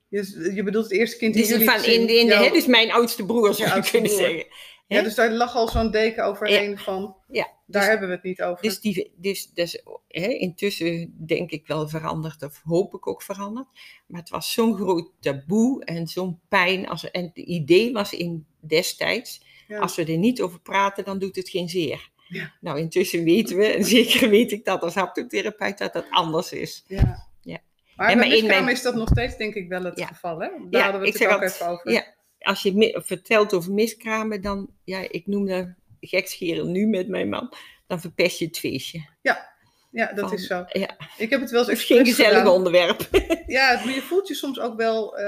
[0.08, 3.26] Je, je bedoelt het eerste kind die jullie van in, in, hè, dus mijn oudste
[3.26, 4.22] broer, zou je kunnen broer.
[4.22, 4.46] zeggen.
[4.88, 6.78] Ja, dus daar lag al zo'n deken overheen ja.
[6.78, 8.64] van, ja, daar dus, hebben we het niet over.
[8.64, 13.68] Dus, die, dus, dus hè, intussen denk ik wel veranderd, of hoop ik ook veranderd.
[14.08, 16.88] Maar het was zo'n groot taboe en zo'n pijn.
[16.88, 19.80] Als, en het idee was in destijds, ja.
[19.80, 22.10] als we er niet over praten, dan doet het geen zeer.
[22.32, 22.52] Ja.
[22.60, 26.84] Nou, intussen weten we, en zeker weet ik dat als haptotherapeut, dat dat anders is.
[26.88, 27.28] Ja.
[27.42, 27.60] ja.
[27.96, 28.70] Maar, en bij mijn...
[28.70, 30.08] is dat nog steeds denk ik wel het ja.
[30.08, 30.50] geval, hè?
[30.70, 31.92] Daar hadden we het ook even over.
[31.92, 32.04] Ja,
[32.40, 35.68] als je vertelt over miskramen, dan, ja, ik noem dat
[36.00, 37.54] gekscheren nu met mijn man,
[37.88, 39.08] dan verpest je het feestje.
[39.22, 39.50] Ja,
[39.92, 40.66] ja dat Van, is zo.
[40.68, 40.98] Ja.
[41.18, 42.54] Ik heb het wel eens Het is geen gezellig gedaan.
[42.54, 43.08] onderwerp.
[43.48, 45.26] ja, maar je voelt je soms ook wel, uh,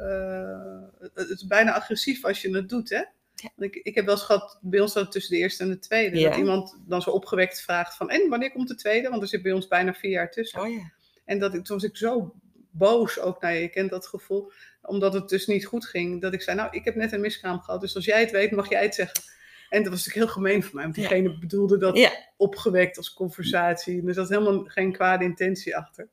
[0.00, 3.02] uh, het is bijna agressief als je het doet, hè?
[3.34, 3.50] Ja.
[3.56, 6.18] Ik, ik heb wel eens gehad, bij ons dat tussen de eerste en de tweede,
[6.18, 6.28] Ja.
[6.28, 9.08] dat iemand dan zo opgewekt vraagt van, en wanneer komt de tweede?
[9.08, 10.60] Want er zit bij ons bijna vier jaar tussen.
[10.60, 10.90] Oh ja.
[11.24, 12.34] En dat ik, toen was ik zo
[12.70, 16.42] boos ook, nou je kent dat gevoel, omdat het dus niet goed ging, dat ik
[16.42, 18.82] zei, nou, ik heb net een miskraam gehad, dus als jij het weet, mag jij
[18.82, 19.20] het zeggen.
[19.68, 24.00] En dat was natuurlijk heel gemeen van mij, want diegene bedoelde dat opgewekt als conversatie.
[24.00, 26.08] En er zat helemaal geen kwade intentie achter.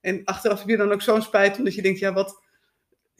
[0.00, 2.42] En achteraf heb je dan ook zo'n spijt, omdat je denkt, ja, wat,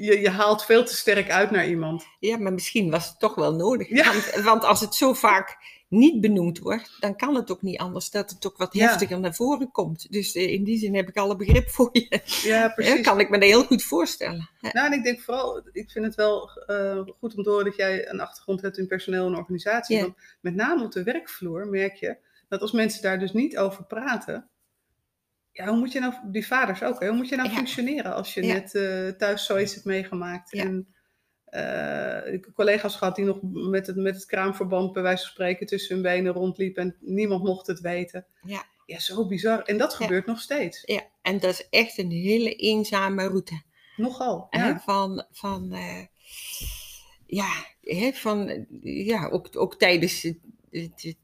[0.05, 2.07] je, je haalt veel te sterk uit naar iemand.
[2.19, 3.89] Ja, maar misschien was het toch wel nodig.
[3.89, 4.13] Ja.
[4.13, 5.57] Want, want als het zo vaak
[5.89, 8.87] niet benoemd wordt, dan kan het ook niet anders dat het ook wat Ja.
[8.89, 10.13] heftiger naar voren komt.
[10.13, 12.21] Dus eh, in die zin heb ik alle begrip voor je.
[12.25, 13.01] Ja, Ja, precies.
[13.01, 14.49] kan ik me dat heel goed voorstellen.
[14.61, 14.71] Ja.
[14.73, 17.77] Nou, en ik denk vooral, ik vind het wel eh, goed om te horen dat
[17.77, 19.97] jij een achtergrond hebt in personeel en organisatie.
[19.97, 20.03] Ja.
[20.03, 22.17] Want met name op de werkvloer merk je
[22.49, 24.49] dat als mensen daar dus niet over praten.
[25.53, 27.55] Ja, hoe moet je nou, die vaders ook, hè, hoe moet je nou Ja.
[27.55, 28.53] functioneren als je Ja.
[28.55, 30.51] net eh, thuis zoiets hebt meegemaakt?
[30.51, 30.63] Ja.
[30.65, 30.95] En
[31.45, 35.31] eh, ik heb collega's gehad die nog met het, met het kraamverband bij wijze van
[35.33, 38.27] spreken tussen hun benen rondliepen en niemand mocht het weten.
[38.43, 38.65] Ja.
[38.87, 39.63] Ja, zo bizar.
[39.63, 40.83] En dat gebeurt nog steeds.
[40.87, 43.63] ja, en dat is echt een hele eenzame route.
[43.97, 44.47] Nogal.
[44.51, 44.81] Ja.
[44.81, 46.05] van, van eh,
[47.27, 47.49] ja,
[47.83, 50.37] hè, van, ja ook, ook tijdens het,
[50.71, 51.15] het,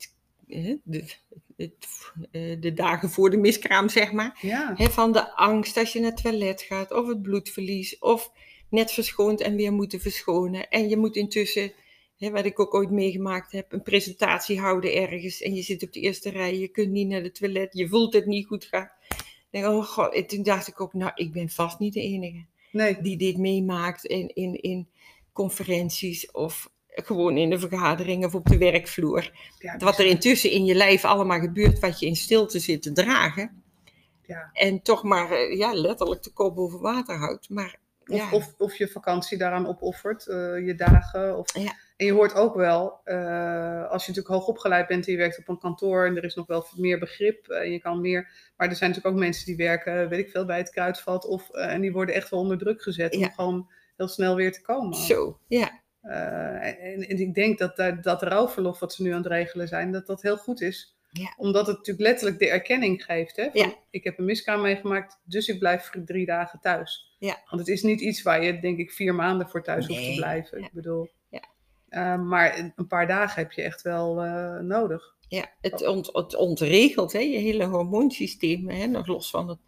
[0.91, 1.21] het,
[1.57, 4.39] het, eh, de dagen voor de miskraam, zeg maar.
[4.41, 4.75] Ja.
[4.77, 8.33] Van de angst als je naar het toilet gaat, of het bloedverlies, of
[8.71, 10.69] net verschoond en weer moeten verschonen.
[10.69, 11.73] En je moet intussen,
[12.19, 15.43] wat ik ook ooit meegemaakt heb, een presentatie houden ergens.
[15.43, 18.13] En je zit op de eerste rij, je kunt niet naar het toilet, je voelt
[18.13, 18.91] het niet goed gaan.
[19.51, 22.45] Denk, oh god, en toen dacht ik ook, nou, ik ben vast niet de enige
[22.71, 23.01] Nee.
[23.01, 24.89] die dit meemaakt in, in, in
[25.33, 26.71] conferenties of
[27.05, 29.31] gewoon in de vergadering of op de werkvloer.
[29.59, 32.93] Ja, Wat er intussen in je lijf allemaal gebeurt, wat je in stilte zit te
[32.93, 33.63] dragen.
[34.23, 34.51] Ja.
[34.53, 37.49] En toch maar eh, ja, letterlijk de kop boven water houdt.
[37.49, 41.39] Maar Of, ja, of, of je vakantie daaraan opoffert, eh, je dagen.
[41.39, 41.59] Of...
[41.59, 41.75] Ja.
[41.97, 45.39] En je hoort ook wel, uh, als je natuurlijk hoog opgeleid bent en je werkt
[45.39, 48.29] op een kantoor en er is nog wel meer begrip en je kan meer.
[48.57, 51.49] Maar er zijn natuurlijk ook mensen die werken, weet ik veel, bij het kruidvat of,
[51.53, 54.63] uh, en die worden echt wel onder druk gezet om gewoon heel snel weer te
[54.63, 54.95] komen.
[54.95, 55.81] Zo, ja.
[56.07, 59.69] Uh, en, en, ik denk dat dat, dat rouwverlof wat ze nu aan het regelen
[59.69, 60.97] zijn, dat dat heel goed is.
[61.11, 61.35] Ja.
[61.37, 63.37] Omdat het natuurlijk letterlijk de erkenning geeft.
[63.37, 63.75] Hè, van, Ja.
[63.91, 67.17] Ik heb een miskraam meegemaakt, dus ik blijf drie dagen thuis.
[67.19, 67.43] Ja.
[67.51, 70.15] Want het is niet iets waar je, denk ik, vier maanden voor thuis hoeft te
[70.17, 70.59] blijven.
[70.59, 71.43] Ik bedoel, Ja.
[71.89, 75.15] eh, maar een- een paar dagen heb je echt wel eh, nodig.
[75.29, 79.59] Ja, het, ont, het ontregelt hè, je hele hormoonsysteem, hè, nog los van het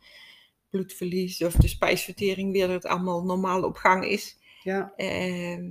[0.71, 4.37] bloedverlies of de spijsvertering, weer dat het allemaal normaal op gang is.
[4.63, 5.65] Ja, Ehm,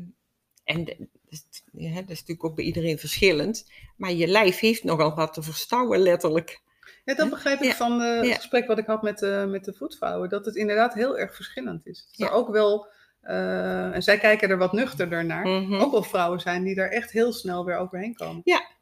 [0.67, 5.15] en dus, ja, dat is natuurlijk ook bij iedereen verschillend, maar je lijf heeft nogal
[5.15, 6.61] wat te verstouwen, letterlijk.
[7.05, 7.73] ja dat begreep ik Ja.
[7.75, 8.35] van eh, het Ja.
[8.35, 10.29] gesprek wat ik had met, eh, met de voetvrouwen.
[10.29, 12.07] Dat het inderdaad heel erg verschillend is.
[12.11, 12.39] Dat er Ja.
[12.39, 12.87] ook wel,
[13.21, 15.73] eh, en zij kijken er wat nuchterder naar, Mhm.
[15.73, 18.41] ook wel vrouwen zijn die daar echt heel snel weer overheen komen.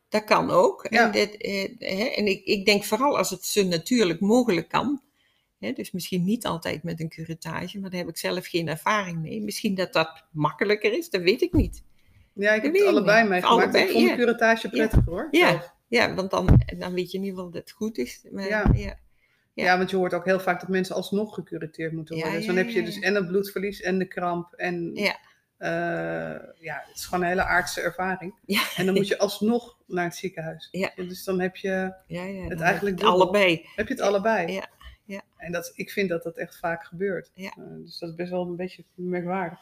[0.10, 0.88] Dat kan ook.
[0.90, 1.06] Ja.
[1.06, 5.02] En, dit, eh, hè, en ik, ik denk vooral als het zo natuurlijk mogelijk kan.
[5.74, 9.42] Dus misschien niet altijd met een curettage, maar daar heb ik zelf geen ervaring mee.
[9.42, 11.84] Misschien dat dat makkelijker is, dat weet ik niet.
[12.34, 13.62] Ja, ik heb het allebei meegemaakt.
[13.64, 14.16] Allebei, ik vond de ja.
[14.16, 15.28] curettage prettiger hoor.
[15.32, 15.50] Ja.
[15.50, 15.74] zelf.
[15.88, 18.26] Ja, want dan, dan weet je in ieder geval dat het goed is.
[18.32, 18.70] Maar, Ja.
[18.74, 19.04] ja.
[19.54, 19.64] Ja.
[19.64, 22.40] Ja, want je hoort ook heel vaak dat mensen alsnog gecureteerd moeten Ja, worden.
[22.40, 23.02] dus ja, dan heb je ja, dus ja.
[23.02, 24.54] en het bloedverlies en de kramp.
[24.54, 25.18] En Ja.
[25.58, 28.36] eh, ja, het is gewoon een hele aardse ervaring.
[28.46, 28.62] Ja.
[28.76, 30.68] En dan moet je alsnog naar het ziekenhuis.
[30.72, 30.92] Ja.
[30.96, 31.70] Dus dan heb je,
[32.08, 33.12] Ja, ja, Het dan eigenlijk heb het dubbel.
[33.22, 33.66] allebei.
[33.76, 34.62] heb je het allebei.
[35.06, 35.22] Ja.
[35.38, 37.32] En dat, ik vind dat dat echt vaak gebeurt.
[37.34, 37.50] Ja.
[37.58, 39.60] Eh, dus dat is best wel een beetje merkwaardig.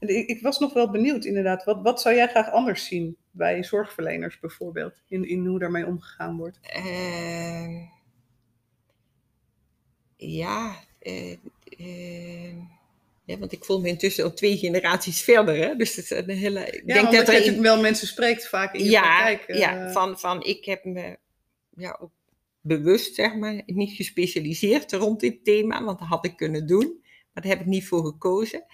[0.00, 1.64] En ik, ik was nog wel benieuwd inderdaad.
[1.64, 5.02] Wat, wat zou jij graag anders zien bij zorgverleners bijvoorbeeld?
[5.08, 6.58] In, in hoe daarmee omgegaan wordt?
[6.62, 7.80] Ehm,
[10.16, 11.32] ja, eh,
[11.78, 12.56] eh,
[13.24, 15.56] ja, want ik voel me intussen al twee generaties verder.
[15.56, 15.74] Hè?
[15.76, 16.60] Dus het is een hele.
[16.66, 19.42] Ik Ja, denk dat je er natuurlijk wel mensen spreekt vaak in je ja, praktijk.
[19.48, 21.18] eh, ja van, van ik heb me
[21.76, 22.10] ja, ook
[22.66, 27.00] bewust, zeg maar, niet gespecialiseerd rond dit thema, want dat had ik kunnen doen,
[27.32, 28.64] maar daar heb ik niet voor gekozen.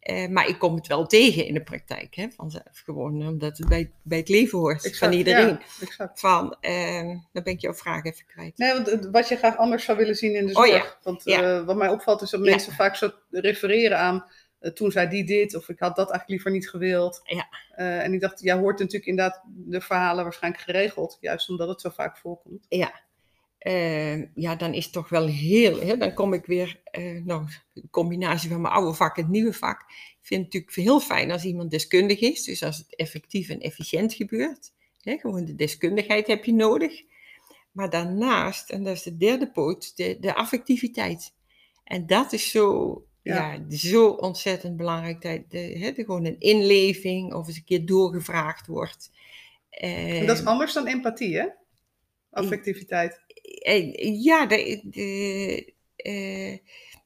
[0.00, 2.80] Eh, maar ik kom het wel tegen in de praktijk, hè, vanzelf.
[2.84, 5.58] Gewoon omdat het bij, bij het leven hoort exact, van iedereen.
[5.98, 6.10] ja.
[6.14, 8.58] Van, eh, dan ben ik jouw vraag even kwijt.
[8.58, 10.84] Nee, want wat je graag anders zou willen zien in de Oh, zorg.
[10.84, 10.96] ja.
[11.02, 11.42] Want Ja.
[11.58, 12.50] eh, wat mij opvalt is dat Ja.
[12.50, 14.24] mensen vaak zo refereren aan
[14.58, 17.20] eh, toen zei die dit, of ik had dat eigenlijk liever niet gewild.
[17.24, 17.48] Ja.
[17.70, 21.80] Eh, en ik dacht, jij hoort natuurlijk inderdaad de verhalen waarschijnlijk geregeld, juist omdat het
[21.80, 22.66] zo vaak voorkomt.
[23.62, 27.46] Eh, ja, dan is het toch wel heel, hè, dan kom ik weer, eh nou,
[27.72, 29.80] de combinatie van mijn oude vak en het nieuwe vak.
[29.80, 33.60] Ik vind het natuurlijk heel fijn als iemand deskundig is, dus als het effectief en
[33.60, 34.72] efficiënt gebeurt.
[35.00, 37.02] Hè, gewoon de deskundigheid heb je nodig.
[37.72, 41.34] Maar daarnaast, en dat is de derde poot, de, de affectiviteit.
[41.84, 43.52] En dat is zo, Ja.
[43.52, 43.76] ja.
[43.76, 45.22] zo ontzettend belangrijk.
[45.22, 49.10] Dat de, hè, de, gewoon een inleving of eens een keer doorgevraagd wordt.
[49.70, 51.46] Dat is Eh, anders dan empathie, hè?
[52.30, 53.21] Affectiviteit.
[53.60, 56.58] Eh, ja, de, de, eh,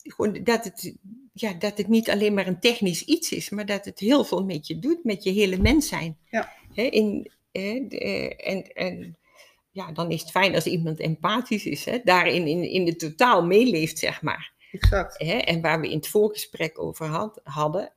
[0.02, 0.94] gewoon dat, het,
[1.32, 4.44] ja, dat het niet alleen maar een technisch iets is, maar dat het heel veel
[4.44, 6.18] met je doet, met je hele mens zijn.
[6.30, 6.52] Ja.
[6.74, 9.16] In, eh, de, en, en
[9.70, 13.46] ja, dan is het fijn als iemand empathisch is, hè, daarin in, in het totaal
[13.46, 14.54] meeleeft, zeg maar.
[14.72, 15.16] Exact.
[15.16, 17.92] En waar we in het voorgesprek over had, hadden,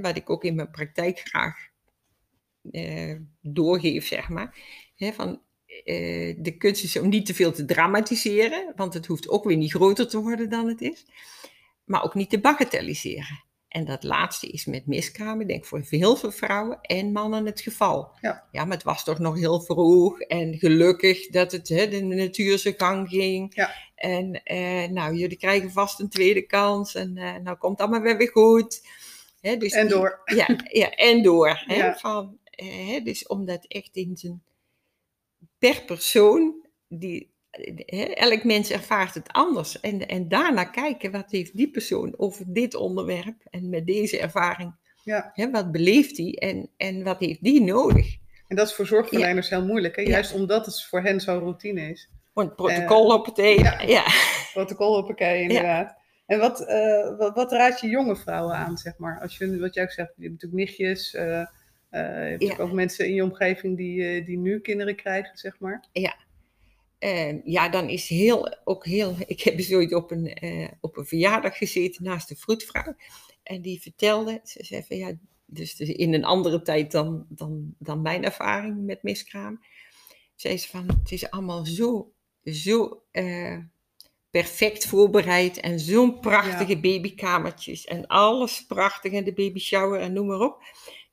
[0.00, 1.68] wat ik ook in mijn praktijk graag
[3.40, 4.58] doorgeef, zeg maar.
[4.96, 5.40] Van,
[5.84, 9.56] eh, de kunst is om niet te veel te dramatiseren, want het hoeft ook weer
[9.56, 11.06] niet groter te worden dan het is.
[11.84, 13.46] Maar ook niet te bagatelliseren.
[13.68, 17.60] En dat laatste is met miskramen, denk ik voor heel veel vrouwen en mannen het
[17.60, 18.10] geval.
[18.20, 18.48] Ja.
[18.52, 22.58] ja, maar het was toch nog heel vroeg en gelukkig dat het hè, de natuur
[22.58, 23.54] zijn gang ging.
[23.54, 23.74] Ja.
[23.94, 28.16] En eh, nou, jullie krijgen vast een tweede kans en eh, nou komt allemaal weer
[28.16, 28.80] weer goed.
[29.40, 30.20] Hè, dus En die- door.
[30.24, 31.62] ja, ja, en door.
[31.66, 31.96] Hè, Ja.
[31.96, 34.42] van, eh, hè, dus omdat echt in zijn
[35.58, 39.80] per persoon, die, eh, elk mens ervaart het anders.
[39.80, 44.74] En, en daarna kijken, wat heeft die persoon over dit onderwerp en met deze ervaring,
[45.04, 45.32] Ja.
[45.52, 48.16] wat beleeft hij en, en wat heeft die nodig?
[48.48, 50.02] En dat is voor zorgverleners heel moeilijk, hè?
[50.02, 50.08] Ja.
[50.08, 52.08] Juist omdat het voor hen zo routine is.
[52.34, 53.58] Het protocol op het een.
[53.58, 53.80] ja.
[53.82, 54.04] Ja.
[54.52, 55.96] Protocol hoppakee, inderdaad.
[56.26, 59.20] En wat, eh, wat, wat raad je jonge vrouwen aan, zeg maar?
[59.20, 61.14] Als je, wat jij ook zegt, je hebt natuurlijk nichtjes.
[61.14, 61.46] eh, eh,
[61.90, 65.84] je hebt ook mensen in je omgeving die, eh, die nu kinderen krijgen, zeg maar.
[66.98, 69.16] Eh, ja, dan is heel, ook heel.
[69.26, 72.94] Ik heb ooit op een, eh, op een verjaardag gezeten naast een vroedvrouw.
[73.42, 75.12] En die vertelde, ze zei van ja,
[75.46, 79.60] dus in een andere tijd dan, dan, dan mijn ervaring met miskraam.
[80.34, 82.12] Zei ze van, het is allemaal zo,
[82.44, 83.58] zo eh,
[84.30, 90.26] perfect voorbereid en zo'n prachtige babykamertjes en alles prachtig en de baby shower en noem
[90.26, 90.62] maar op.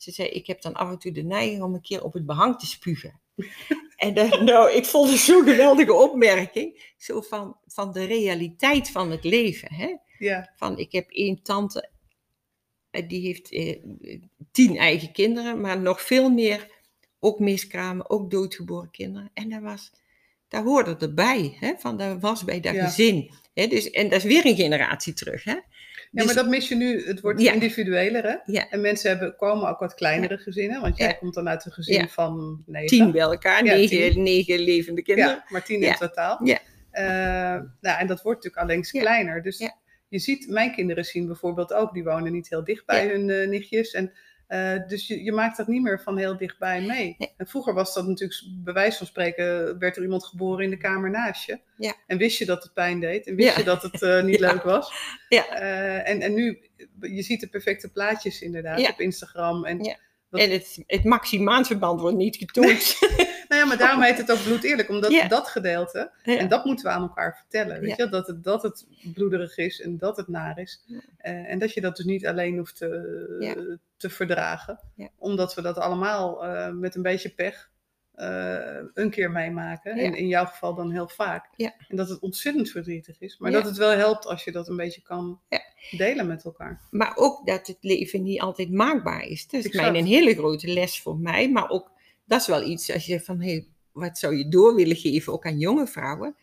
[0.05, 2.25] Ze zei, ik heb dan af en toe de neiging om een keer op het
[2.25, 3.19] behang te spugen.
[3.95, 9.11] en uh, nou, ik vond het zo'n geweldige opmerking, zo van, van de realiteit van
[9.11, 9.73] het leven.
[9.73, 9.95] Hè?
[10.17, 10.53] Ja.
[10.55, 11.89] Van, ik heb één tante,
[12.89, 13.83] eh, die heeft eh,
[14.51, 16.71] tien eigen kinderen, maar nog veel meer,
[17.19, 19.29] ook miskramen, ook doodgeboren kinderen.
[19.33, 19.91] En dat was
[20.47, 21.73] daar hoorde erbij, hè?
[21.77, 23.31] van dat was bij dat gezin.
[23.53, 23.67] Hè?
[23.67, 25.43] Dus, en dat is weer een generatie terug.
[25.43, 25.55] Hè?
[26.15, 27.05] Ja, maar dus dat mis je nu.
[27.07, 28.23] Het wordt individueler.
[28.23, 28.35] Hè?
[28.45, 28.69] Ja.
[28.69, 30.81] En mensen hebben, komen ook wat kleinere gezinnen.
[30.81, 32.87] Want jij komt dan uit een gezin van negen.
[32.87, 35.31] Tien bij elkaar, negen, negen levende kinderen.
[35.31, 36.39] Ja, maar tien in totaal.
[36.43, 36.59] Ja.
[36.93, 39.41] Uh, nou, en dat wordt natuurlijk alleen kleiner.
[39.41, 39.69] Dus
[40.07, 43.47] je ziet, mijn kinderen zien bijvoorbeeld ook, die wonen niet heel dicht bij hun uh,
[43.47, 43.91] nichtjes.
[43.91, 44.11] En
[44.49, 47.15] uh, dus je, je, maakt dat niet meer van heel dichtbij mee.
[47.37, 50.77] En vroeger was dat natuurlijk, bij wijze van spreken, werd er iemand geboren in de
[50.77, 51.59] kamer naast je.
[51.77, 51.93] Ja.
[52.07, 53.27] En wist je dat het pijn deed.
[53.27, 54.93] En wist je dat het uh, niet leuk was.
[55.29, 55.61] Ja.
[55.61, 56.59] Uh, en, en nu,
[56.99, 59.65] je ziet de perfecte plaatjes inderdaad op Instagram.
[59.65, 59.97] En,
[60.37, 62.97] en het, het maximaanverband wordt niet getoond.
[63.49, 66.85] nou ja, maar daarom heet het ook bloed eerlijk, omdat dat gedeelte, en dat moeten
[66.85, 70.27] we aan elkaar vertellen, weet je, dat het, dat het bloederig is en dat het
[70.27, 70.83] naar is.
[70.87, 74.79] Uh, en dat je dat dus niet alleen hoeft te, te verdragen,
[75.17, 77.69] omdat we dat allemaal uh, met een beetje pech
[78.15, 79.91] uh, een keer meemaken.
[79.91, 81.49] En in jouw geval dan heel vaak.
[81.87, 83.37] En dat het ontzettend verdrietig is.
[83.37, 85.41] Maar dat het wel helpt als je dat een beetje kan
[85.91, 86.81] delen met elkaar.
[86.91, 89.47] Maar ook dat het leven niet altijd maakbaar is.
[89.47, 91.51] Dat is mijn een hele grote les voor mij.
[91.51, 91.91] Maar ook,
[92.25, 93.41] dat is wel iets als je zegt van...
[93.41, 96.35] Hey, wat zou je door willen geven, ook aan jonge vrouwen?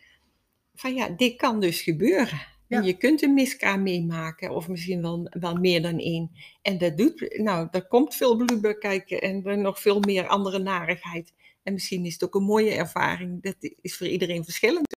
[0.74, 2.40] Van ja, dit kan dus gebeuren.
[2.68, 6.31] En je kunt een miskraam meemaken, of misschien wel, wel meer dan één.
[6.62, 10.59] En dat doet, nou, daar komt veel bloed bij kijken en nog veel meer andere
[10.59, 11.33] narigheid.
[11.62, 13.42] En misschien is het ook een mooie ervaring.
[13.42, 14.94] Dat is voor iedereen verschillend.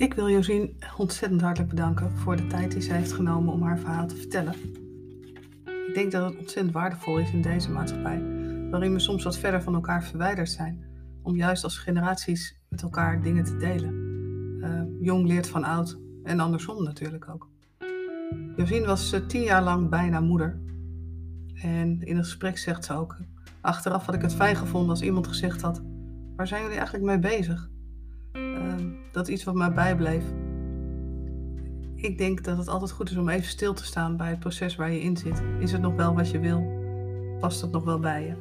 [0.00, 3.78] Ik wil Josien ontzettend hartelijk bedanken voor de tijd die zij heeft genomen om haar
[3.78, 4.54] verhaal te vertellen.
[5.64, 8.22] Ik denk dat het ontzettend waardevol is in deze maatschappij,
[8.70, 10.84] waarin we soms wat verder van elkaar verwijderd zijn,
[11.22, 13.94] om juist als generaties met elkaar dingen te delen.
[14.60, 17.48] Uh, jong leert van oud en andersom natuurlijk ook.
[18.56, 20.60] Josien was uh, tien jaar lang bijna moeder.
[21.54, 23.16] En in het gesprek zegt ze ook:
[23.60, 25.82] Achteraf had ik het fijn gevonden als iemand gezegd had:
[26.36, 27.70] Waar zijn jullie eigenlijk mee bezig?
[28.32, 30.24] Uh, dat iets wat mij bijbleef.
[31.94, 34.76] Ik denk dat het altijd goed is om even stil te staan bij het proces
[34.76, 35.42] waar je in zit.
[35.58, 36.78] Is het nog wel wat je wil?
[37.40, 38.34] Past het nog wel bij je?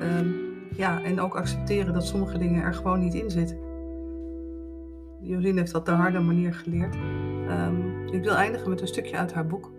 [0.00, 0.28] Ehm,
[0.76, 3.58] ja, en ook accepteren dat sommige dingen er gewoon niet in zitten.
[5.20, 6.94] Jolien heeft dat de harde manier geleerd.
[7.48, 9.70] Um, ik wil eindigen met een stukje uit haar boek.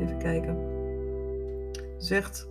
[0.00, 0.58] Even kijken.
[1.98, 2.48] Zegt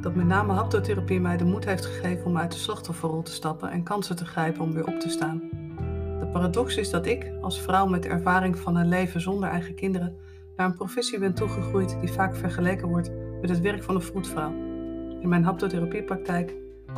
[0.00, 3.70] dat met name haptotherapie mij de moed heeft gegeven om uit de slachtofferrol te stappen
[3.70, 5.42] en kansen te grijpen om weer op te staan.
[6.18, 10.16] De paradox is dat ik, als vrouw met ervaring van een leven zonder eigen kinderen,
[10.56, 14.50] naar een professie ben toegegroeid die vaak vergeleken wordt met het werk van een vroedvrouw.
[15.20, 16.54] In mijn haptotherapiepraktijk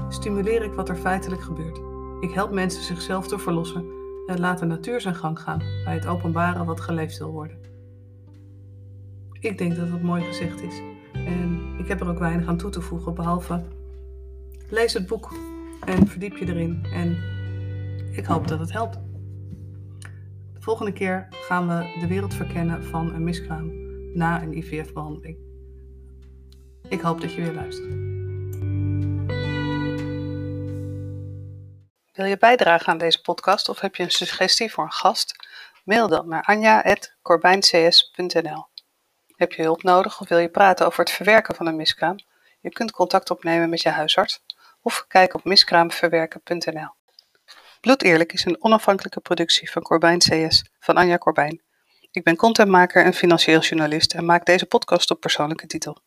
[0.09, 1.81] stimuleer ik wat er feitelijk gebeurt.
[2.21, 3.85] Ik help mensen zichzelf te verlossen
[4.27, 7.59] en laat de natuur zijn gang gaan bij het openbaren wat geleefd wil worden.
[9.41, 10.83] Ik denk dat dat mooi gezegd is.
[11.79, 13.65] Ik heb er ook weinig aan toe te voegen, behalve
[14.71, 15.33] lees het boek
[15.85, 16.87] en verdiep je erin.
[16.93, 17.23] En
[18.13, 18.99] ik hoop dat het helpt.
[20.55, 23.73] De volgende keer gaan we de wereld verkennen van een miskraam
[24.15, 25.37] na een IVF-behandeling.
[26.89, 28.07] Ik hoop dat je weer luistert.
[32.13, 35.37] Wil je bijdragen aan deze podcast of heb je een suggestie voor een gast?
[35.85, 38.67] Mail dan naar anja.corbijncs.nl
[39.39, 42.17] Heb je hulp nodig of wil je praten over het verwerken van een miskraam?
[42.61, 44.43] Je kunt contact opnemen met je huisarts
[44.83, 46.89] of kijk op miskraamverwerken.nl.
[47.81, 51.63] Bloed Eerlijk is een onafhankelijke productie van Corbijn CS van Anja Corbijn.
[52.11, 55.99] Ik ben contentmaker en financieel journalist en maak deze podcast op persoonlijke titel.